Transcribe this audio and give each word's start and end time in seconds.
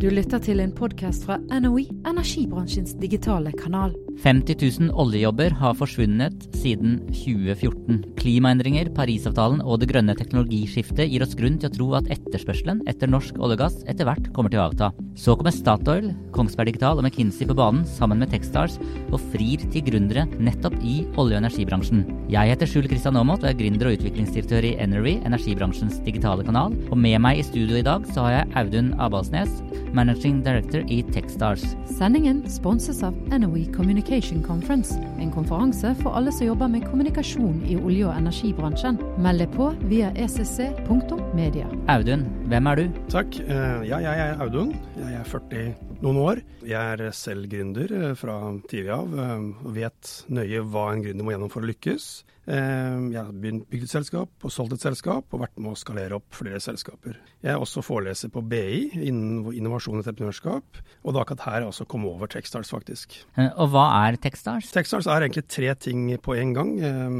Du 0.00 0.06
lytter 0.08 0.40
til 0.40 0.62
en 0.64 0.70
podkast 0.72 1.26
fra 1.26 1.34
NOE, 1.60 1.82
energibransjens 2.08 2.94
digitale 3.02 3.50
kanal. 3.52 3.92
50 4.20 4.56
000 4.88 4.94
oljejobber 5.00 5.52
har 5.60 5.76
forsvunnet 5.76 6.46
siden 6.56 6.98
2014. 7.12 8.00
Klimaendringer, 8.16 8.88
Parisavtalen 8.96 9.60
og 9.60 9.82
det 9.82 9.90
grønne 9.92 10.16
teknologiskiftet 10.16 11.08
gir 11.12 11.24
oss 11.24 11.36
grunn 11.36 11.58
til 11.60 11.68
å 11.68 11.74
tro 11.74 11.88
at 11.98 12.08
etterspørselen 12.12 12.82
etter 12.88 13.12
norsk 13.12 13.36
olje 13.40 13.58
og 13.58 13.62
gass 13.62 13.76
etter 13.88 14.08
hvert 14.08 14.30
kommer 14.36 14.52
til 14.52 14.62
å 14.62 14.66
avta. 14.70 14.90
Så 15.20 15.36
kommer 15.36 15.52
Statoil, 15.52 16.10
Kongsberg 16.36 16.72
Digital 16.72 17.00
og 17.00 17.04
McKinsey 17.04 17.48
på 17.48 17.56
banen 17.56 17.84
sammen 17.88 18.20
med 18.24 18.32
Techstars 18.32 18.78
og 19.10 19.20
frir 19.34 19.64
til 19.72 19.84
gründere 19.84 20.26
nettopp 20.40 20.76
i 20.80 21.02
olje- 21.20 21.36
og 21.36 21.42
energibransjen. 21.42 22.06
Jeg 22.32 22.54
heter 22.54 22.68
Skjul 22.68 22.88
Kristian 22.88 23.20
Aamodt 23.20 23.44
og 23.44 23.52
er 23.52 23.60
gründer 23.60 23.88
og 23.90 23.98
utviklingsdirektør 23.98 24.68
i 24.68 24.76
Energy, 24.80 25.18
energibransjens 25.28 26.00
digitale 26.08 26.44
kanal. 26.46 26.76
Og 26.88 26.96
med 26.96 27.20
meg 27.24 27.40
i 27.40 27.46
studio 27.46 27.80
i 27.80 27.84
dag 27.84 28.08
så 28.12 28.28
har 28.28 28.36
jeg 28.38 28.52
Audun 28.60 28.92
Abalsnes, 29.00 29.60
managing 29.94 30.42
director 30.42 30.84
i 30.88 31.02
Techstars. 31.12 31.64
Sendingen 31.98 32.42
sponses 32.50 33.02
av 33.02 33.14
NOE 33.30 33.64
Communication 33.74 34.42
Conference, 34.42 34.94
en 35.18 35.30
konferanse 35.34 35.94
for 36.02 36.16
alle 36.16 36.32
som 36.32 36.46
jobber 36.46 36.68
med 36.68 36.84
kommunikasjon 36.90 37.62
i 37.66 37.76
olje- 37.76 38.06
og 38.08 38.16
energibransjen. 38.18 38.98
Meld 39.18 39.38
deg 39.44 39.50
på 39.56 39.70
via 39.90 40.10
ecc.media. 40.16 41.66
Audun, 41.88 42.26
hvem 42.48 42.66
er 42.66 42.74
du? 42.82 42.88
Takk. 43.08 43.40
Eh, 43.40 43.86
Ja, 43.90 43.98
jeg 43.98 44.18
er 44.18 44.40
Audun. 44.42 44.74
Jeg 44.98 45.14
er 45.20 45.24
40 45.24 45.74
noen 46.00 46.16
år. 46.22 46.40
Jeg 46.64 46.80
er 46.96 47.12
selv 47.16 47.48
gründer 47.52 47.92
eh, 47.96 48.14
fra 48.18 48.38
tidlig 48.70 48.92
av 48.96 49.14
eh, 49.20 49.46
og 49.66 49.70
vet 49.76 50.14
nøye 50.32 50.64
hva 50.72 50.90
en 50.94 51.04
gründer 51.06 51.26
må 51.26 51.34
gjennom 51.34 51.52
for 51.52 51.64
å 51.64 51.70
lykkes. 51.70 52.10
Eh, 52.50 52.96
Jeg 53.12 53.20
har 53.20 53.32
bygd 53.36 53.84
et 53.84 53.90
selskap 53.92 54.44
og 54.46 54.52
solgt 54.52 54.74
et 54.78 54.82
selskap, 54.84 55.26
og 55.36 55.42
vært 55.44 55.58
med 55.60 55.74
å 55.74 55.78
skalere 55.78 56.16
opp 56.18 56.32
flere 56.34 56.60
selskaper. 56.62 57.18
Jeg 57.44 57.52
er 57.52 57.60
også 57.62 57.82
foreleser 57.84 58.32
på 58.32 58.42
BI 58.48 58.88
innen 58.96 59.44
innovasjon 59.56 59.98
og 59.98 60.02
entreprenørskap, 60.02 60.80
og 61.04 61.12
det 61.12 61.20
er 61.20 61.24
akkurat 61.24 61.44
her 61.46 61.58
jeg 61.64 61.70
også 61.72 61.86
kom 61.92 62.06
over 62.10 62.30
Techstars, 62.32 62.72
faktisk. 62.72 63.18
Eh, 63.36 63.50
Og 63.60 63.70
hva 63.74 63.84
er 64.06 64.16
Techstars? 64.20 64.70
Techstars 64.72 65.08
er 65.08 65.26
egentlig 65.28 65.46
tre 65.52 65.74
ting 65.80 66.06
på 66.24 66.36
en 66.40 66.54
gang. 66.56 66.72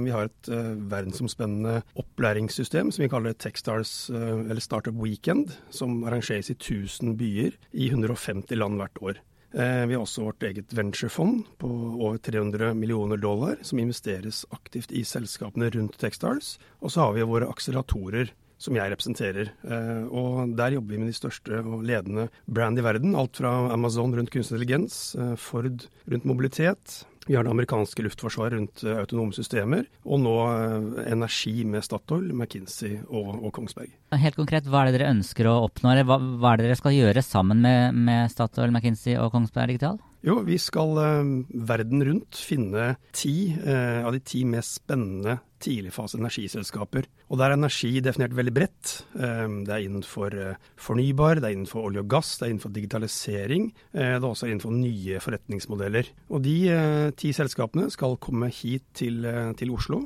Vi 0.05 0.13
har 0.15 0.29
et 0.31 0.51
verdensomspennende 0.91 1.83
opplæringssystem 2.01 2.91
som 2.93 3.05
vi 3.05 3.11
kaller 3.13 3.37
Techstars, 3.37 3.93
eller 4.13 4.61
Startup 4.65 4.97
Weekend, 4.97 5.53
som 5.75 6.01
arrangeres 6.09 6.51
i 6.53 6.57
1000 6.57 7.17
byer 7.21 7.57
i 7.73 7.89
150 7.93 8.57
land 8.61 8.70
hvert 8.79 9.01
år. 9.03 9.19
Eh, 9.53 9.87
Vi 9.87 9.95
har 9.95 10.03
også 10.05 10.23
vårt 10.29 10.43
eget 10.43 10.71
venturefond 10.73 11.45
på 11.59 11.67
over 11.99 12.19
300 12.19 12.75
millioner 12.75 13.17
dollar, 13.17 13.57
som 13.63 13.79
investeres 13.79 14.45
aktivt 14.53 14.93
i 14.93 15.03
selskapene 15.03 15.71
rundt 15.75 15.99
Textiles. 15.99 16.59
Og 16.81 16.91
så 16.91 17.01
har 17.01 17.13
vi 17.15 17.23
våre 17.27 17.49
akseleratorer, 17.51 18.31
som 18.59 18.75
jeg 18.77 18.93
representerer. 18.93 19.51
Eh, 19.65 20.05
Og 20.13 20.55
der 20.57 20.71
jobber 20.77 20.93
vi 20.95 20.99
med 20.99 21.09
de 21.09 21.19
største 21.19 21.65
og 21.65 21.83
ledende 21.83 22.29
brand 22.47 22.79
i 22.79 22.83
verden. 22.83 23.17
Alt 23.17 23.37
fra 23.37 23.73
Amazon 23.73 24.15
rundt 24.15 24.31
kunstig 24.31 24.55
intelligens, 24.61 25.17
eh, 25.17 25.35
Ford 25.37 25.87
rundt 26.07 26.25
mobilitet. 26.25 27.05
Vi 27.31 27.37
har 27.37 27.45
det 27.47 27.51
amerikanske 27.55 28.03
luftforsvaret 28.03 28.57
rundt 28.57 28.81
eh, 28.83 28.97
autonome 28.99 29.31
systemer, 29.31 29.85
og 30.03 30.19
nå 30.19 30.35
eh, 30.51 30.97
energi 31.13 31.61
med 31.63 31.85
Statoil, 31.87 32.33
McKinsey 32.35 32.97
og, 33.05 33.37
og 33.39 33.53
Kongsberg. 33.55 33.93
Helt 34.19 34.35
konkret, 34.35 34.67
hva 34.67 34.81
er 34.83 34.91
det 34.91 34.97
dere 34.97 35.13
ønsker 35.15 35.47
å 35.47 35.61
oppnå, 35.69 35.93
eller 35.93 36.09
hva, 36.09 36.17
hva 36.19 36.51
er 36.51 36.59
det 36.59 36.67
dere 36.67 36.81
skal 36.81 36.97
gjøre 36.97 37.23
sammen 37.23 37.63
med, 37.63 38.01
med 38.09 38.33
Statoil, 38.35 38.75
McKinsey 38.75 39.15
og 39.15 39.31
Kongsberg 39.31 39.71
Digital? 39.71 40.01
Jo, 40.27 40.41
vi 40.43 40.59
skal 40.59 40.99
eh, 41.05 41.31
verden 41.71 42.03
rundt 42.09 42.43
finne 42.51 42.97
ti 43.15 43.53
eh, 43.55 44.03
av 44.03 44.11
de 44.17 44.25
ti 44.27 44.43
mest 44.49 44.81
spennende 44.83 45.39
tidligfase 45.63 46.19
energiselskaper. 46.21 47.09
Og 47.31 47.41
der 47.41 47.53
er 47.53 47.59
energi 47.59 47.93
definert 48.03 48.35
veldig 48.37 48.55
bredt. 48.55 48.95
Eh, 49.19 49.47
det 49.67 49.75
er 49.75 49.85
innenfor 49.85 50.37
eh, 50.37 50.69
fornybar, 50.81 51.41
det 51.41 51.51
er 51.51 51.57
innenfor 51.57 51.89
olje 51.89 52.05
og 52.05 52.11
gass, 52.11 52.37
det 52.39 52.47
er 52.47 52.55
innenfor 52.55 52.75
digitalisering. 52.75 53.69
Eh, 53.93 54.15
det 54.17 54.21
er 54.21 54.29
også 54.31 54.49
innenfor 54.51 54.75
nye 54.75 55.21
forretningsmodeller. 55.23 56.11
Og 56.31 56.45
de 56.45 56.57
eh, 56.75 57.11
ti 57.21 57.33
selskapene 57.37 57.91
skal 57.93 58.19
komme 58.23 58.51
hit 58.55 58.87
til, 58.97 59.25
til 59.59 59.75
Oslo, 59.75 60.01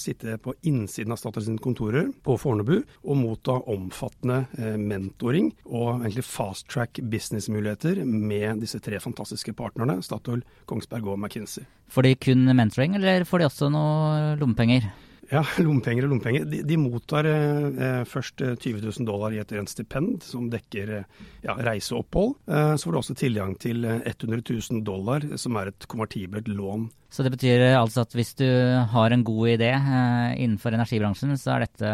sitte 0.00 0.36
på 0.42 0.54
innsiden 0.68 1.12
av 1.12 1.18
Statoil 1.20 1.46
sine 1.46 1.62
kontorer 1.62 2.08
på 2.24 2.36
Fornebu 2.40 2.76
og 2.78 3.18
motta 3.18 3.56
omfattende 3.70 4.44
mentoring 4.80 5.50
og 5.66 6.00
egentlig 6.00 6.24
fast 6.26 6.68
track 6.70 7.00
businessmuligheter 7.10 8.02
med 8.04 8.62
disse 8.64 8.80
tre 8.82 9.00
fantastiske 9.02 9.54
partnerne, 9.58 10.00
Statoil, 10.04 10.44
Kongsberg 10.70 11.12
og 11.12 11.20
McKinsey. 11.20 11.66
Får 11.90 12.06
de 12.06 12.16
kun 12.22 12.46
mentoring, 12.54 12.94
eller 12.98 13.24
får 13.26 13.42
de 13.42 13.48
også 13.50 13.70
noe 13.72 14.34
lommepenger? 14.38 14.86
Ja, 15.30 15.42
lommepenger 15.62 16.06
og 16.06 16.12
lommepenger. 16.14 16.46
De, 16.50 16.62
de 16.66 16.78
mottar 16.78 17.26
eh, 17.30 17.66
eh, 17.70 18.02
først 18.08 18.42
eh, 18.42 18.56
20 18.58 18.82
000 18.86 19.08
dollar 19.08 19.34
i 19.34 19.40
et 19.42 19.52
rent 19.54 19.70
stipend 19.70 20.24
som 20.26 20.48
dekker 20.50 20.94
eh, 21.00 21.26
ja, 21.46 21.54
reiseopphold. 21.58 22.36
Eh, 22.50 22.72
så 22.74 22.88
får 22.88 22.94
du 22.94 23.00
også 23.02 23.18
tilgang 23.18 23.54
til 23.62 23.86
eh, 23.86 24.02
100 24.10 24.42
000 24.42 24.82
dollar, 24.86 25.26
som 25.38 25.58
er 25.60 25.70
et 25.70 25.86
konvertibelt 25.90 26.50
lån. 26.50 26.88
Så 27.10 27.24
det 27.26 27.32
betyr 27.34 27.64
eh, 27.64 27.76
altså 27.78 28.04
at 28.04 28.14
hvis 28.14 28.32
du 28.38 28.46
har 28.92 29.10
en 29.10 29.24
god 29.26 29.54
idé 29.56 29.72
eh, 29.74 30.36
innenfor 30.44 30.74
energibransjen, 30.76 31.34
så 31.40 31.56
er 31.56 31.66
dette 31.66 31.90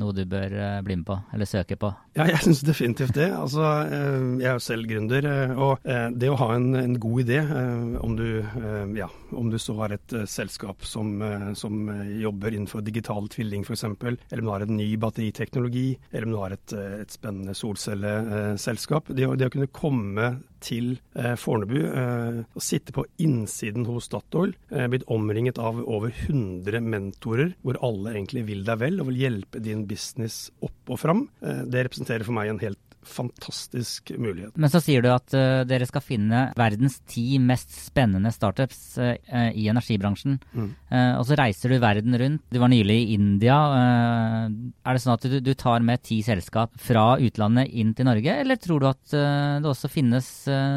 noe 0.00 0.14
du 0.16 0.24
bør 0.28 0.50
eh, 0.50 0.80
bli 0.86 0.98
med 0.98 1.06
på, 1.06 1.18
eller 1.34 1.46
søke 1.48 1.78
på? 1.78 1.92
Ja, 2.18 2.26
jeg 2.26 2.42
syns 2.42 2.64
definitivt 2.66 3.14
det. 3.14 3.28
Altså, 3.30 3.62
eh, 3.86 4.26
jeg 4.42 4.48
er 4.50 4.58
jo 4.58 4.64
selv 4.64 4.90
gründer, 4.90 5.28
eh, 5.30 5.54
og 5.54 5.86
eh, 5.86 6.08
det 6.10 6.32
å 6.32 6.38
ha 6.42 6.50
en, 6.56 6.68
en 6.80 6.98
god 7.00 7.22
idé, 7.22 7.38
eh, 7.44 7.94
om 8.02 8.18
du, 8.18 8.26
eh, 8.42 8.96
ja, 8.98 9.06
om 9.38 9.52
du 9.52 9.58
så 9.62 9.76
har 9.78 9.94
et 9.94 10.16
eh, 10.18 10.26
selskap 10.26 10.82
som, 10.82 11.14
eh, 11.22 11.48
som 11.54 11.86
eh, 11.94 12.16
jobber 12.24 12.56
innenfor 12.56 12.82
digital 12.82 13.30
tvilling 13.30 13.62
f.eks., 13.62 13.86
eller 13.86 14.42
om 14.42 14.50
du 14.50 14.54
har 14.56 14.66
en 14.66 14.76
ny 14.80 14.90
batteriteknologi, 15.00 15.88
eller 16.10 16.26
om 16.26 16.34
du 16.34 16.42
har 16.42 16.58
et, 16.58 16.74
eh, 16.74 17.00
et 17.04 17.14
spennende 17.14 17.54
solcelleselskap. 17.54 19.14
Det, 19.14 19.30
det 19.38 19.50
å 19.50 19.54
kunne 19.54 19.70
komme 19.70 20.32
til 20.60 20.96
eh, 21.14 21.34
Fornebu 21.40 21.78
eh, 21.78 22.40
og 22.42 22.64
sitte 22.64 22.94
på 22.94 23.06
innsiden 23.22 23.86
hos 23.88 24.10
Statoil, 24.10 24.39
eh, 24.48 24.86
blitt 24.90 25.06
omringet 25.12 25.60
av 25.60 25.80
over 25.84 26.12
100 26.26 26.82
mentorer, 26.84 27.54
hvor 27.64 27.78
alle 27.86 28.14
egentlig 28.16 28.46
vil 28.48 28.64
deg 28.66 28.80
vel 28.82 29.00
og 29.02 29.10
vil 29.10 29.24
hjelpe 29.24 29.62
din 29.64 29.86
business 29.90 30.48
opp 30.64 30.94
og 30.94 31.00
fram, 31.00 31.26
eh, 31.44 31.64
det 31.70 31.86
representerer 31.88 32.26
for 32.26 32.36
meg 32.36 32.52
en 32.52 32.62
helt 32.64 32.80
fantastisk 33.06 34.10
mulighet. 34.18 34.52
Men 34.60 34.70
så 34.72 34.80
sier 34.82 35.00
du 35.00 35.08
at 35.12 35.32
uh, 35.32 35.62
dere 35.68 35.86
skal 35.88 36.04
finne 36.04 36.42
verdens 36.58 36.98
ti 37.08 37.38
mest 37.40 37.72
spennende 37.72 38.32
startups 38.34 38.80
eh, 39.00 39.50
i 39.56 39.66
energibransjen. 39.72 40.36
Mm. 40.52 40.66
Uh, 40.92 41.14
og 41.16 41.24
så 41.28 41.38
reiser 41.40 41.72
du 41.72 41.78
verden 41.80 42.16
rundt. 42.20 42.44
Du 42.52 42.60
var 42.60 42.72
nylig 42.72 42.98
i 43.00 43.14
India. 43.16 43.56
Er 43.72 44.98
det 44.98 45.02
sånn 45.04 45.16
at 45.16 45.24
du, 45.32 45.38
du 45.40 45.52
tar 45.58 45.84
med 45.86 46.04
ti 46.04 46.20
selskap 46.26 46.76
fra 46.80 47.14
utlandet 47.20 47.72
inn 47.72 47.94
til 47.96 48.08
Norge, 48.08 48.36
eller 48.42 48.60
tror 48.60 48.82
du 48.82 48.90
at 48.90 49.14
det 49.14 49.68
også 49.68 49.90
finnes 49.92 50.28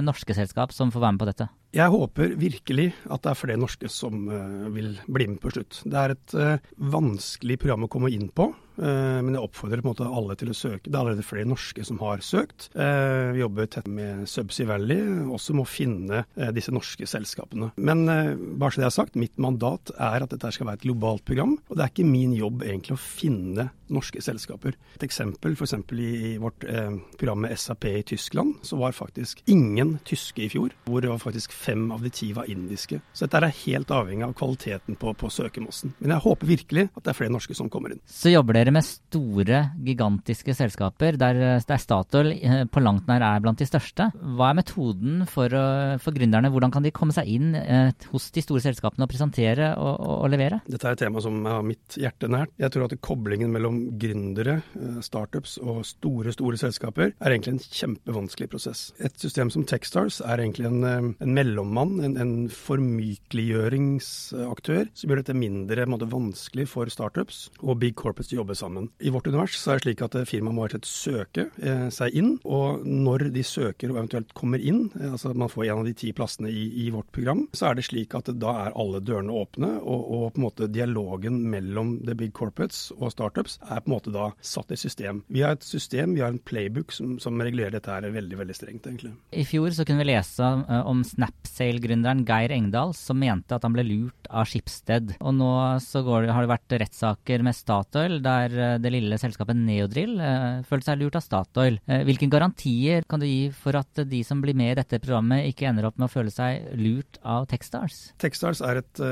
norske 0.03 0.35
selskap 0.38 0.74
som 0.75 0.94
får 0.94 1.03
være 1.03 1.16
med 1.18 1.24
på 1.25 1.30
dette? 1.34 1.50
Jeg 1.73 1.89
håper 1.89 2.35
virkelig 2.38 2.91
at 3.09 3.23
det 3.25 3.31
er 3.31 3.39
flere 3.39 3.57
norske 3.57 3.89
som 3.89 4.28
eh, 4.29 4.66
vil 4.75 4.91
bli 5.09 5.25
med 5.31 5.39
på 5.41 5.50
slutt. 5.56 5.79
Det 5.89 5.97
er 5.97 6.13
et 6.13 6.35
eh, 6.38 6.67
vanskelig 6.94 7.57
program 7.63 7.88
å 7.88 7.89
komme 7.95 8.11
inn 8.13 8.28
på, 8.29 8.51
men 8.78 9.35
jeg 9.35 9.44
oppfordrer 9.44 9.84
på 9.84 9.89
en 9.89 9.94
måte 9.94 10.07
alle 10.07 10.35
til 10.39 10.51
å 10.51 10.57
søke. 10.57 10.88
Det 10.88 10.95
er 10.95 11.01
allerede 11.01 11.25
flere 11.25 11.50
norske 11.50 11.85
som 11.85 12.00
har 12.01 12.23
søkt. 12.25 12.69
Eh, 12.75 13.34
vi 13.35 13.44
jobber 13.44 13.69
tett 13.69 13.88
med 13.88 14.28
Subsea 14.29 14.67
Valley, 14.69 15.01
også 15.34 15.56
med 15.56 15.66
å 15.66 15.69
finne 15.69 16.23
eh, 16.35 16.51
disse 16.56 16.73
norske 16.73 17.07
selskapene. 17.09 17.72
Men 17.75 18.06
eh, 18.12 18.33
bare 18.35 18.75
så 18.75 18.83
det 18.83 18.89
er 18.89 18.95
sagt, 18.97 19.19
mitt 19.19 19.38
mandat 19.41 19.94
er 19.97 20.25
at 20.25 20.33
dette 20.33 20.53
skal 20.56 20.69
være 20.69 20.81
et 20.81 20.88
globalt 20.88 21.25
program, 21.28 21.57
og 21.67 21.78
det 21.78 21.85
er 21.85 21.94
ikke 21.94 22.09
min 22.09 22.35
jobb 22.38 22.66
egentlig 22.66 22.97
å 22.97 23.03
finne 23.03 23.69
norske 23.94 24.22
selskaper. 24.23 24.75
Et 24.97 25.06
eksempel 25.06 25.56
f.eks. 25.57 25.75
I, 25.94 26.38
vårt 26.41 26.66
eh, 26.69 26.95
program 27.19 27.44
med 27.45 27.59
SAP 27.59 27.85
i 27.91 28.03
Tyskland, 28.13 28.56
så 28.66 28.79
var 28.79 28.95
faktisk 28.95 29.44
ingen 29.45 29.97
tyske 30.07 30.45
i 30.45 30.50
fjor, 30.51 30.73
hvor 30.88 31.03
det 31.03 31.12
var 31.12 31.22
faktisk 31.22 31.53
fem 31.53 31.89
av 31.94 32.03
de 32.03 32.12
ti 32.13 32.31
var 32.35 32.50
indiske. 32.51 33.00
Så 33.13 33.28
dette 33.28 33.41
er 33.44 33.57
helt 33.63 33.94
avhengig 33.94 34.25
av 34.28 34.35
kvaliteten 34.39 34.97
på, 35.00 35.13
på 35.17 35.31
søkemassen. 35.33 35.94
Men 36.00 36.16
jeg 36.16 36.25
håper 36.25 36.51
virkelig 36.53 36.88
at 36.91 37.03
det 37.03 37.13
er 37.13 37.19
flere 37.19 37.35
norske 37.35 37.57
som 37.57 37.69
kommer 37.73 37.94
inn. 37.94 38.01
Så 38.09 38.33
jobber 38.33 38.57
dere 38.63 38.74
med 38.75 38.85
store, 38.88 39.59
gigantiske 39.85 40.53
selskaper 40.57 41.12
der, 41.19 41.35
der 41.62 41.79
Statoil 41.81 42.29
eh, 42.40 42.63
på 42.72 42.81
langt 42.84 43.07
nær 43.09 43.22
er 43.28 43.41
blant 43.44 43.59
de 43.62 43.68
største. 43.69 44.03
Hva 44.18 44.46
er 44.51 44.57
metoden 44.62 45.13
for, 45.30 45.48
å- 45.54 45.98
for 46.01 46.12
gründerne? 46.15 46.50
Hvordan 46.54 46.71
kan 46.74 46.83
de 46.86 46.92
komme 46.95 47.13
seg 47.15 47.25
inn 47.30 47.50
eh, 47.60 47.92
hos 48.13 48.25
de 48.33 48.42
store 48.45 48.63
selskapene 48.63 49.06
og 49.06 49.12
presentere 49.12 49.68
og, 49.77 49.94
og, 50.00 50.15
og 50.25 50.30
levere? 50.33 50.57
Dette 50.69 50.88
er 50.89 50.94
et 50.98 51.04
tema 51.06 51.19
som 51.24 51.36
har 51.50 51.63
mitt 51.68 51.89
hjerte 52.00 52.27
nært. 52.31 52.51
Jeg 52.62 52.71
tror 52.74 52.86
at 52.88 52.95
koblingen 53.04 53.51
mellom 53.54 53.75
gründere, 54.01 54.56
eh, 54.80 55.00
startups 55.06 55.51
og 55.62 55.83
store, 55.88 56.30
store 56.33 56.57
selskaper 56.62 57.07
er 57.19 57.30
egentlig 57.36 57.54
en 57.57 57.63
kjempevanskelig 57.68 58.48
prosess. 58.54 58.80
Et 59.04 59.16
system 59.21 59.48
som 59.54 59.63
Techstars 59.69 60.16
er 60.24 60.38
egentlig 60.45 60.68
en, 60.71 60.81
eh, 60.88 61.12
en 61.27 61.36
mellommann, 61.38 61.94
en, 62.07 62.16
en 62.24 62.33
formykeliggjøringsaktør, 62.54 64.83
som 64.95 65.09
gjør 65.12 65.19
dette 65.21 65.36
mindre 65.38 65.86
måte, 65.89 66.07
vanskelig 66.12 66.66
for 66.71 66.86
startups 66.92 67.38
og 67.62 67.80
big 67.81 67.94
corporates 68.00 68.33
å 68.33 68.38
jobbe 68.42 68.52
jobbe 68.53 68.55
sammen. 68.55 68.89
I 69.00 69.09
vårt 69.09 69.27
univers 69.27 69.57
så 69.57 69.71
er 69.71 69.79
det 69.79 69.83
slik 69.88 70.01
at 70.05 70.15
firmaet 70.27 70.55
må 70.55 70.67
rett 70.67 70.85
søke 70.85 71.50
eh, 71.61 71.89
seg 71.89 72.13
inn, 72.13 72.38
og 72.44 72.85
når 72.85 73.29
de 73.33 73.44
søker 73.44 73.91
og 73.91 73.97
eventuelt 73.97 74.33
kommer 74.33 74.59
inn, 74.59 74.91
eh, 75.00 75.11
altså 75.11 75.33
man 75.33 75.50
får 75.50 75.65
en 75.65 75.81
av 75.81 75.85
de 75.88 75.94
ti 75.94 76.11
plassene 76.13 76.50
i, 76.50 76.85
i, 76.85 76.89
vårt 76.94 77.11
program, 77.11 77.47
så 77.53 77.69
er 77.69 77.77
det 77.77 77.88
slik 77.88 78.13
at 78.15 78.29
da 78.39 78.53
er 78.67 78.77
alle 78.77 79.01
dørene 79.01 79.33
åpne, 79.33 79.79
og, 79.81 80.03
og, 80.03 80.25
på 80.33 80.41
en 80.41 80.45
måte 80.47 80.69
dialogen 80.71 81.41
mellom 81.50 81.97
the 82.05 82.15
big 82.15 82.33
corporates 82.33 82.91
og 82.97 83.11
startups 83.13 83.59
er 83.69 83.81
på 83.81 83.89
en 83.89 83.95
måte 83.95 84.13
da 84.13 84.29
satt 84.41 84.71
i 84.73 84.79
system. 84.79 85.23
Vi 85.33 85.44
har 85.44 85.57
et 85.57 85.65
system, 85.65 86.15
vi 86.15 86.23
har 86.23 86.33
en 86.33 86.41
playbook 86.41 86.94
som, 86.94 87.17
som 87.21 87.41
regulerer 87.41 87.75
dette 87.77 87.91
her 87.91 88.06
veldig, 88.13 88.39
veldig 88.39 88.57
strengt, 88.57 88.88
egentlig. 88.89 89.13
I 89.33 89.45
fjor 89.47 89.73
så 89.75 89.85
kunne 89.88 90.03
vi 90.03 90.11
lese 90.11 90.49
om 90.83 91.03
Snapsale-gründeren 91.07 92.23
Geir 92.27 92.53
Engdahl, 92.53 92.94
som 92.97 93.19
mente 93.21 93.56
at 93.56 93.65
han 93.65 93.75
ble 93.75 93.85
lurt 93.88 94.29
av 94.29 94.47
Skipsted. 94.49 95.15
Og 95.23 95.35
nå 95.38 95.51
så 95.83 96.03
går, 96.06 96.29
har 96.33 96.45
det 96.45 96.51
vært 96.51 96.77
rettssaker 96.83 97.44
med 97.45 97.56
Statoil, 97.56 98.19
der 98.23 98.43
eh, 98.51 98.75
det 98.81 98.92
lille 98.94 99.18
selskapet 99.22 99.57
Neodrill 99.57 100.18
eh, 100.22 100.62
følte 100.68 100.90
seg 100.90 101.00
lurt 101.01 101.18
av 101.19 101.24
Statoil. 101.25 101.80
Eh, 101.88 102.04
hvilke 102.07 102.30
garantier 102.31 103.06
kan 103.10 103.22
du 103.22 103.28
gi 103.28 103.48
for 103.56 103.78
at 103.80 104.04
de 104.10 104.24
som 104.28 104.42
blir 104.44 104.57
med 104.57 104.74
i 104.74 104.80
dette 104.81 105.00
programmet, 105.04 105.48
ikke 105.51 105.69
ender 105.69 105.88
opp 105.90 106.00
med 106.00 106.10
å 106.10 106.13
føle 106.13 106.34
seg 106.34 106.68
lurt 106.80 107.19
av 107.22 107.48
Techstars? 107.51 108.00
Techstars 108.22 108.63
er 108.66 108.81
et 108.81 109.04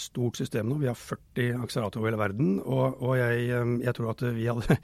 stort 0.00 0.38
system 0.40 0.70
nå. 0.70 0.80
Vi 0.82 0.90
har 0.90 0.98
40 0.98 1.62
akseleratorer 1.64 2.02
over 2.02 2.12
hele 2.12 2.22
verden. 2.22 2.52
Og, 2.62 3.00
og 3.02 3.16
jeg, 3.20 3.48
jeg, 3.50 3.96
tror 3.96 4.12
at 4.14 4.24
vi 4.34 4.48
hadde 4.48 4.78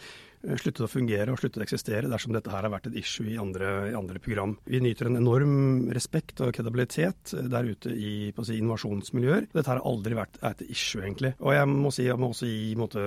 sluttet 0.59 0.85
å 0.87 0.91
fungere 0.91 1.33
og 1.33 1.41
sluttet 1.41 1.63
å 1.63 1.67
eksistere 1.67 2.11
dersom 2.11 2.35
dette 2.35 2.53
her 2.53 2.65
har 2.65 2.73
vært 2.73 2.91
et 2.91 2.99
issue 3.01 3.29
i 3.33 3.39
andre, 3.41 3.91
i 3.91 3.97
andre 3.99 4.21
program. 4.23 4.57
Vi 4.69 4.81
nyter 4.83 5.11
en 5.11 5.21
enorm 5.21 5.89
respekt 5.95 6.43
og 6.45 6.53
kredibilitet 6.57 7.35
eh, 7.37 7.49
der 7.51 7.69
ute 7.69 7.93
i 7.93 8.13
si, 8.33 8.59
innovasjonsmiljøer. 8.59 9.49
Dette 9.55 9.73
har 9.73 9.83
aldri 9.89 10.17
vært 10.19 10.39
et 10.47 10.65
issue, 10.69 11.03
egentlig. 11.03 11.35
Og 11.43 11.55
jeg 11.57 11.71
må, 11.71 11.93
si, 11.95 12.07
jeg 12.07 12.21
må 12.21 12.31
også 12.33 12.49
gi 12.49 12.75
måte, 12.79 13.05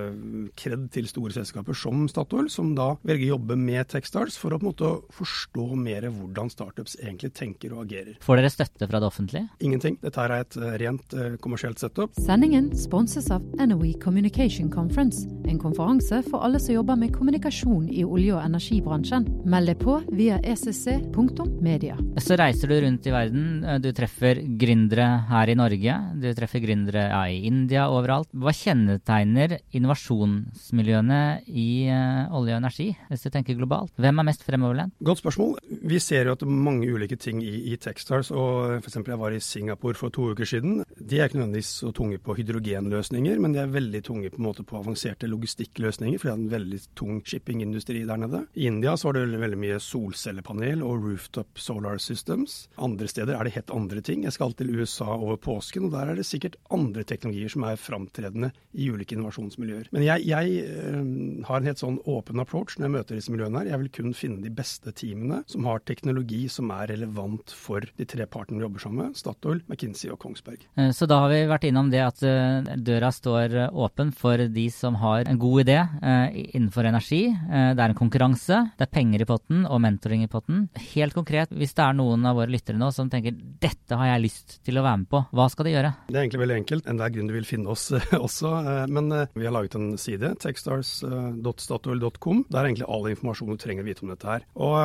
kred 0.60 0.88
til 0.94 1.08
store 1.10 1.36
selskaper 1.36 1.78
som 1.78 2.06
Statoil, 2.12 2.50
som 2.52 2.74
da 2.78 2.92
velger 3.08 3.30
å 3.30 3.34
jobbe 3.36 3.58
med 3.60 3.90
Techstars 3.92 4.38
for 4.40 4.54
å 4.54 4.62
på 4.62 4.68
en 4.68 4.72
måte 4.72 4.92
forstå 5.16 5.68
mer 5.80 6.10
hvordan 6.12 6.52
startups 6.52 6.98
egentlig 7.02 7.32
tenker 7.38 7.76
og 7.76 7.86
agerer. 7.86 8.18
Får 8.24 8.42
dere 8.42 8.52
støtte 8.54 8.90
fra 8.90 9.02
det 9.02 9.10
offentlige? 9.10 9.48
Ingenting. 9.64 9.98
Dette 10.04 10.22
her 10.22 10.36
er 10.36 10.46
et 10.46 10.60
eh, 10.60 10.78
rent 10.82 11.18
kommersielt 11.44 11.82
setup. 11.82 12.16
Sendingen 12.22 12.72
sponses 12.78 13.30
av 13.34 13.46
NOE 13.60 13.94
Communication 14.02 14.70
Conference, 14.72 15.26
en 15.48 15.60
konferanse 15.62 16.22
for 16.28 16.44
alle 16.46 16.60
som 16.62 16.76
jobber 16.76 17.00
med 17.00 17.14
kommunikasjon 17.22 17.86
i 17.94 18.02
olje- 18.02 18.34
og 18.34 18.42
energibransjen. 18.42 19.28
Meld 19.46 19.70
deg 19.70 19.82
på 19.82 20.00
via 20.18 20.40
ecc.media. 20.42 21.98
Så 22.18 22.38
reiser 22.40 22.72
du 22.72 22.80
rundt 22.82 23.06
i 23.06 23.14
verden. 23.14 23.44
Du 23.84 23.92
treffer 23.94 24.42
gründere 24.62 25.08
her 25.30 25.52
i 25.52 25.56
Norge. 25.58 25.98
Du 26.18 26.28
treffer 26.38 26.64
gründere 26.64 27.06
ja, 27.12 27.22
i 27.30 27.44
India, 27.46 27.86
overalt. 27.94 28.32
Hva 28.34 28.54
kjennetegner 28.56 29.60
innovasjonsmiljøene 29.78 31.22
i 31.46 31.68
uh, 31.94 32.34
olje 32.38 32.56
og 32.56 32.62
energi, 32.64 32.88
hvis 33.12 33.28
du 33.28 33.30
tenker 33.34 33.60
globalt? 33.60 33.94
Hvem 34.02 34.24
er 34.24 34.30
mest 34.32 34.46
fremoverlent? 34.48 34.96
Godt 35.06 35.22
spørsmål. 35.22 35.60
Vi 35.92 36.02
ser 36.02 36.30
jo 36.30 36.36
at 36.38 36.46
er 36.46 36.50
mange 36.50 36.90
ulike 36.90 37.20
ting 37.22 37.44
i, 37.46 37.54
i 37.72 37.78
Techstars. 37.82 38.32
og 38.34 38.80
F.eks. 38.80 38.98
jeg 38.98 39.22
var 39.22 39.36
i 39.36 39.44
Singapore 39.44 40.00
for 40.00 40.14
to 40.14 40.32
uker 40.34 40.50
siden. 40.50 40.82
De 40.98 41.20
er 41.20 41.30
ikke 41.30 41.42
nødvendigvis 41.42 41.74
så 41.84 41.94
tunge 41.94 42.18
på 42.18 42.36
hydrogenløsninger, 42.40 43.40
men 43.42 43.54
de 43.54 43.62
er 43.62 43.74
veldig 43.78 44.04
tunge 44.10 44.34
på, 44.34 44.42
en 44.42 44.50
måte 44.50 44.66
på 44.66 44.80
avanserte 44.82 45.30
logistikkløsninger, 45.30 46.18
for 46.18 46.30
de 46.30 46.34
har 46.34 46.42
en 46.42 46.54
veldig 46.58 46.82
tung 46.98 47.11
tung 47.12 47.22
shippingindustri 47.26 48.06
der 48.08 48.18
nede. 48.18 48.46
I 48.56 48.68
India 48.68 48.96
så 48.98 49.10
var 49.10 49.20
det 49.20 49.40
veldig 49.42 49.60
mye 49.60 49.80
solcellepanel 49.82 50.84
og 50.86 51.04
rooftop 51.06 51.60
solar 51.60 52.00
systems. 52.00 52.68
Andre 52.78 53.08
steder 53.08 53.36
er 53.36 53.46
det 53.46 53.56
helt 53.56 53.72
andre 53.72 54.02
ting. 54.02 54.24
Jeg 54.24 54.36
skal 54.36 54.54
til 54.54 54.72
USA 54.76 55.10
over 55.16 55.38
påsken, 55.38 55.90
og 55.90 55.96
der 55.96 56.12
er 56.12 56.20
det 56.20 56.26
sikkert 56.26 56.58
andre 56.72 57.04
teknologier 57.04 57.52
som 57.52 57.66
er 57.68 57.80
framtredende 57.80 58.52
i 58.74 58.90
ulike 58.92 59.16
innovasjonsmiljøer. 59.16 59.90
Men 59.92 60.06
jeg, 60.06 60.26
jeg 60.28 60.64
øh, 60.72 61.44
har 61.48 61.60
en 61.60 61.70
helt 61.70 61.82
sånn 61.82 62.00
åpen 62.10 62.42
approach 62.42 62.78
når 62.78 62.88
jeg 62.88 62.96
møter 62.96 63.20
disse 63.20 63.34
miljøene 63.34 63.62
her. 63.62 63.74
Jeg 63.74 63.84
vil 63.84 63.94
kun 64.00 64.16
finne 64.18 64.44
de 64.44 64.54
beste 64.54 64.94
teamene 64.96 65.42
som 65.52 65.68
har 65.68 65.84
teknologi 65.88 66.46
som 66.52 66.72
er 66.76 66.92
relevant 66.94 67.56
for 67.56 67.86
de 67.98 68.08
tre 68.08 68.28
partene 68.32 68.62
vi 68.62 68.68
jobber 68.68 68.86
sammen 68.86 69.06
med, 69.06 69.20
Statoil, 69.20 69.64
McKinsey 69.68 70.12
og 70.14 70.20
Kongsberg. 70.22 70.64
Eh, 70.78 70.92
så 70.96 71.08
da 71.10 71.22
har 71.26 71.34
vi 71.34 71.44
vært 71.50 71.68
innom 71.68 71.92
det 71.92 72.04
at 72.06 72.24
eh, 72.28 72.72
døra 72.80 73.12
står 73.14 73.58
åpen 73.72 74.14
for 74.16 74.48
de 74.52 74.68
som 74.74 74.98
har 75.02 75.28
en 75.28 75.40
god 75.42 75.64
idé 75.64 75.78
innenfor 76.02 76.88
energi 76.88 77.01
energi, 77.02 77.28
eh, 77.28 77.74
det 77.76 77.82
er 77.82 77.90
en 77.90 77.98
konkurranse, 77.98 78.72
det 78.78 78.86
er 78.86 78.92
penger 78.92 79.22
i 79.22 79.26
potten 79.26 79.66
og 79.66 79.82
mentoring 79.82 80.24
i 80.24 80.30
potten. 80.30 80.70
Helt 80.94 81.14
konkret, 81.14 81.50
hvis 81.50 81.74
det 81.74 81.84
er 81.84 81.94
noen 81.98 82.26
av 82.26 82.36
våre 82.38 82.52
lyttere 82.52 82.78
nå 82.78 82.92
som 82.94 83.10
tenker 83.10 83.34
dette 83.34 83.98
har 83.98 84.14
jeg 84.14 84.26
lyst 84.26 84.60
til 84.66 84.78
å 84.78 84.86
være 84.86 85.02
med 85.02 85.10
på, 85.10 85.24
hva 85.32 85.50
skal 85.50 85.66
de 85.66 85.76
gjøre? 85.76 85.94
Det 86.08 86.16
er 86.16 86.22
egentlig 86.26 86.44
veldig 86.44 86.60
enkelt. 86.62 86.88
Enhver 86.92 87.14
grunn 87.16 87.28
du 87.28 87.34
vil 87.34 87.48
finne 87.48 87.72
oss 87.72 87.92
også. 88.26 88.54
Eh, 88.62 88.88
men 88.88 89.12
eh, 89.12 89.28
vi 89.34 89.46
har 89.48 89.56
laget 89.56 89.76
en 89.76 89.98
side, 89.98 90.36
techstars.statoil.com. 90.42 92.46
Der 92.50 92.62
er 92.62 92.66
egentlig 92.70 92.90
all 92.90 93.10
informasjon 93.12 93.56
du 93.56 93.62
trenger 93.62 93.84
å 93.84 93.90
vite 93.90 94.06
om 94.06 94.14
dette 94.14 94.30
her. 94.30 94.46
Og 94.62 94.78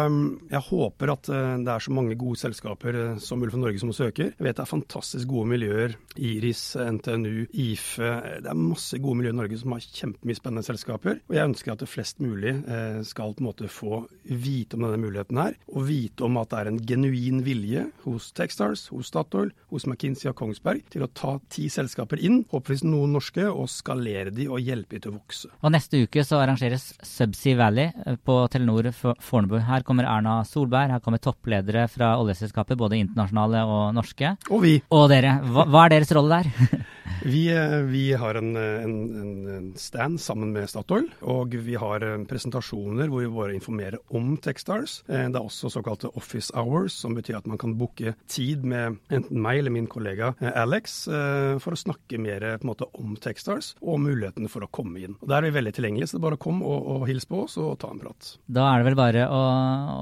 jeg 0.50 0.62
håper 0.70 1.12
at 1.12 1.24
det 1.26 1.72
er 1.72 1.82
så 1.82 1.92
mange 1.94 2.16
gode 2.18 2.38
selskaper 2.40 3.18
som 3.22 3.42
Ulf 3.44 3.54
Norge 3.58 3.80
som 3.82 3.92
søker. 3.94 4.32
Jeg 4.32 4.44
vet 4.44 4.56
det 4.56 4.64
er 4.64 4.70
fantastisk 4.70 5.28
gode 5.30 5.50
miljøer. 5.52 5.96
Iris, 6.16 6.76
NTNU, 6.76 7.46
IFE. 7.52 8.12
Det 8.44 8.50
er 8.50 8.58
masse 8.58 8.98
gode 9.02 9.20
miljøer 9.20 9.34
i 9.34 9.40
Norge 9.40 9.58
som 9.60 9.74
har 9.74 9.84
kjempemye 9.84 10.38
spennende 10.38 10.66
selskaper. 10.66 11.20
Og 11.26 11.36
jeg 11.36 11.50
ønsker 11.50 11.74
at 11.74 11.82
det 11.82 11.90
flest 11.90 12.05
flest 12.06 12.20
mulig 12.22 12.54
eh, 12.68 13.02
skal 13.02 13.34
på 13.34 13.42
en 13.42 13.48
måte 13.48 13.68
få 13.68 14.06
vite 14.22 14.76
om 14.76 14.84
denne 14.86 15.00
muligheten 15.00 15.38
her, 15.38 15.56
og 15.72 15.86
vite 15.88 16.24
om 16.24 16.36
at 16.38 16.50
det 16.50 16.58
er 16.58 16.70
en 16.70 16.80
genuin 16.86 17.42
vilje 17.44 17.86
hos 18.04 18.30
Techstars, 18.36 18.88
hos 18.92 19.10
Statoil, 19.10 19.50
hos 19.70 19.86
McKinsey 19.86 20.30
og 20.30 20.36
Kongsberg 20.38 20.84
til 20.92 21.02
å 21.02 21.10
ta 21.10 21.36
ti 21.50 21.68
selskaper 21.72 22.20
inn, 22.22 22.44
håpeligvis 22.50 22.84
noen 22.86 23.16
norske, 23.16 23.46
og 23.46 23.68
skalere 23.70 24.30
de 24.34 24.46
og 24.48 24.62
hjelpe 24.62 24.96
de 24.96 25.02
til 25.02 25.14
å 25.14 25.18
vokse. 25.18 25.50
Og 25.62 25.74
Neste 25.74 26.04
uke 26.06 26.24
så 26.24 26.40
arrangeres 26.40 26.92
Subsea 27.02 27.58
Valley 27.58 27.90
eh, 27.90 28.18
på 28.22 28.38
Telenor 28.52 28.92
Fornebu. 28.94 29.58
Her 29.66 29.86
kommer 29.86 30.06
Erna 30.08 30.38
Solberg, 30.46 30.94
her 30.94 31.02
kommer 31.02 31.22
toppledere 31.22 31.86
fra 31.90 32.14
oljeselskaper, 32.20 32.78
både 32.78 33.00
internasjonale 33.02 33.66
og 33.66 33.96
norske. 33.96 34.36
Og 34.50 34.62
vi. 34.62 34.76
Og 34.94 35.08
dere. 35.10 35.40
Hva, 35.50 35.66
hva 35.70 35.86
er 35.86 35.96
deres 35.96 36.14
rolle 36.14 36.42
der? 36.44 36.86
vi, 37.24 37.46
eh, 37.54 37.80
vi, 37.88 38.06
har 38.12 38.38
en, 38.38 38.52
en, 38.56 38.96
en 39.56 39.68
stand 39.80 40.20
sammen 40.22 40.52
med 40.54 40.68
Statoil, 40.70 41.08
og 41.24 41.56
vi 41.56 41.74
har 41.74 41.86
har 41.86 42.24
presentasjoner 42.28 43.10
hvor 43.10 43.24
vi 43.24 43.30
bare 43.32 43.56
informerer 43.56 43.98
om 44.16 44.34
Techstars. 44.42 45.00
Eh, 45.08 45.26
det 45.30 45.38
er 45.38 45.44
også 45.44 45.70
såkalte 45.72 46.10
office 46.18 46.52
hours, 46.56 46.96
som 47.02 47.16
betyr 47.16 47.40
at 47.40 47.48
man 47.50 47.60
kan 47.60 47.76
booke 47.78 48.14
tid 48.30 48.64
med 48.66 48.98
enten 49.12 49.40
meg 49.42 49.60
eller 49.60 49.74
min 49.74 49.88
kollega 49.90 50.32
eh, 50.40 50.52
Alex 50.62 50.98
eh, 51.08 51.56
for 51.62 51.76
å 51.76 51.80
snakke 51.80 52.20
mer 52.22 52.46
måte 52.66 52.88
om 52.98 53.16
Techstars 53.20 53.74
og 53.82 54.00
mulighetene 54.04 54.50
for 54.52 54.66
å 54.66 54.70
komme 54.70 55.02
inn. 55.02 55.16
Og 55.20 55.30
Der 55.30 55.40
er 55.40 55.48
vi 55.48 55.58
veldig 55.58 55.74
tilgjengelige, 55.76 56.10
så 56.10 56.16
det 56.16 56.22
er 56.22 56.26
bare 56.28 56.40
å 56.40 56.44
komme 56.46 56.66
og, 56.66 56.90
og 56.96 57.06
hilse 57.10 57.30
på 57.30 57.44
oss 57.46 57.56
og 57.62 57.76
ta 57.82 57.92
en 57.92 58.02
prat. 58.02 58.32
Da 58.46 58.68
er 58.70 58.80
det 58.80 58.90
vel 58.90 58.98
bare 58.98 59.26
å, 59.30 59.42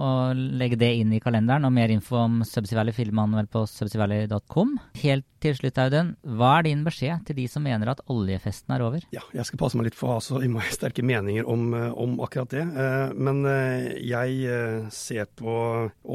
å 0.09 0.11
legge 0.35 0.81
det 0.81 0.93
inn 1.01 1.15
i 1.15 1.23
kalenderen, 1.23 1.67
og 1.69 1.75
mer 1.75 1.93
info 1.95 2.21
om 2.25 2.41
Subsea 2.47 2.81
Valley 2.81 2.97
finner 2.97 3.17
man 3.17 3.37
vel 3.39 3.51
på 3.51 3.65
subseavalley.com. 3.71 4.77
Helt 5.03 5.27
til 5.45 5.57
slutt, 5.59 5.79
Audun, 5.83 6.15
hva 6.39 6.59
er 6.59 6.69
din 6.69 6.85
beskjed 6.87 6.94
til 7.27 7.39
de 7.39 7.47
som 7.51 7.65
mener 7.65 7.91
at 7.93 8.03
oljefesten 8.13 8.75
er 8.75 8.85
over? 8.87 9.05
Ja, 9.15 9.23
jeg 9.35 9.49
skal 9.49 9.61
passe 9.61 9.79
meg 9.79 9.89
litt 9.89 9.99
for 9.99 10.13
å 10.13 10.19
ha 10.19 10.25
så 10.25 10.41
sterke 10.75 11.05
meninger 11.07 11.47
om, 11.49 11.73
om 11.75 12.19
akkurat 12.25 12.53
det. 12.55 12.65
Eh, 12.65 13.15
men 13.15 13.43
eh, 13.49 13.91
jeg 14.05 14.41
eh, 14.51 14.87
ser 14.95 15.29
på 15.39 15.55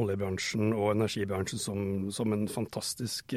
oljebransjen 0.00 0.72
og 0.74 0.92
energibransjen 0.94 1.60
som, 1.60 1.82
som 2.14 2.34
en 2.34 2.46
fantastisk 2.50 3.34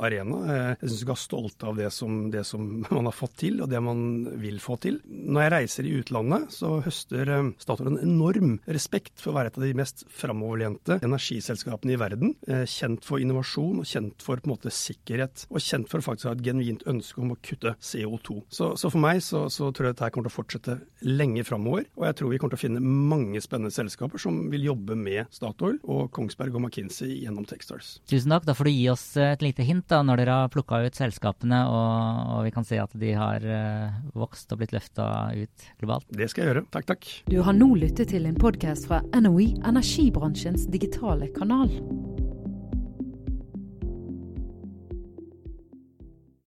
arena. 0.00 0.40
Jeg 0.80 0.90
syns 0.90 0.94
vi 0.94 1.00
skal 1.02 1.12
være 1.12 1.24
stolte 1.24 1.68
av 1.70 1.80
det 1.80 1.90
som, 1.94 2.20
det 2.32 2.44
som, 2.48 2.68
man 2.90 3.08
har 3.08 3.16
fått 3.16 3.38
til, 3.44 3.60
og 3.64 3.70
det 3.72 3.82
man 3.84 4.02
vil 4.40 4.60
få 4.62 4.78
til. 4.82 5.00
Når 5.06 5.46
jeg 5.46 5.54
reiser 5.56 5.88
i 5.88 5.94
utlandet, 6.00 6.50
så 6.54 6.76
høster 6.84 7.32
Statoil 7.60 7.92
en 7.92 8.02
enorm 8.02 8.56
respekt 8.70 9.16
for 9.20 9.32
å 9.32 9.38
være 9.38 9.52
et 9.52 9.60
av 9.60 9.66
de 9.66 9.76
mest 9.78 10.04
framoverlente 10.14 11.00
energiselskapene 11.00 11.94
i 11.94 12.00
verden. 12.00 12.34
Kjent 12.68 13.06
for 13.06 13.22
innovasjon 13.22 13.82
og 13.82 13.88
kjent 13.88 14.24
for 14.24 14.40
på 14.40 14.48
en 14.48 14.54
måte 14.54 14.72
sikkerhet, 14.74 15.46
og 15.50 15.62
kjent 15.62 15.90
for 15.90 16.00
å 16.00 16.06
ha 16.10 16.34
et 16.34 16.44
genuint 16.60 16.84
ønske 16.90 17.20
om 17.22 17.32
å 17.34 17.38
kutte 17.44 17.74
CO2. 17.80 18.40
Så, 18.52 18.70
så 18.80 18.90
for 18.92 19.02
meg 19.02 19.22
så, 19.24 19.46
så 19.52 19.70
tror 19.74 19.90
jeg 19.90 19.96
dette 19.96 20.10
kommer 20.14 20.28
til 20.28 20.32
å 20.32 20.36
fortsette 20.36 20.76
lenge 21.06 21.44
framover. 21.46 21.86
Og 21.98 22.06
jeg 22.08 22.18
tror 22.18 22.32
vi 22.32 22.40
kommer 22.40 22.54
til 22.56 22.60
å 22.60 22.64
finne 22.66 22.82
mange 22.84 23.42
spennende 23.42 23.74
selskaper 23.74 24.20
som 24.22 24.42
vil 24.52 24.68
jobbe 24.70 24.96
med 24.98 25.30
Statoil 25.34 25.78
og 25.82 26.10
Kongsberg 26.16 26.56
og 26.56 26.66
McKinsey 26.66 27.22
gjennom 27.24 27.46
Techstars. 27.48 27.98
Tusen 28.10 28.34
takk. 28.34 28.48
Da 28.48 28.56
får 28.56 28.70
du 28.70 28.72
gi 28.74 28.88
oss 28.92 29.06
et 29.20 29.44
lite 29.44 29.66
hint 29.66 29.88
da, 29.90 30.02
når 30.06 30.22
dere 30.22 30.38
har 30.42 30.52
plukka 30.52 30.82
ut 30.84 30.98
selskapene 30.98 31.62
og, 31.70 32.32
og, 32.36 32.40
vi 32.46 32.54
kan 32.54 32.66
se 32.66 32.80
at 32.80 32.94
de 33.00 33.12
har 33.16 33.44
uh, 33.44 34.00
vokst 34.16 34.52
og 34.52 34.62
blitt 34.62 34.74
løfta 34.76 35.06
ut 35.36 35.68
globalt. 35.82 36.08
Det 36.10 36.30
skal 36.30 36.44
jeg 36.44 36.54
gjøre. 36.54 36.66
Takk, 36.74 36.88
takk. 36.94 37.12
Du 37.30 37.38
har 37.46 37.56
nå 37.56 37.72
lyttet 37.80 38.12
til 38.14 38.26
en 38.28 38.38
podkast 38.40 38.90
fra 38.90 39.02
NOE, 39.16 39.52
energibransjens 39.68 40.68
digitale 40.72 41.30
kanal. 41.36 41.72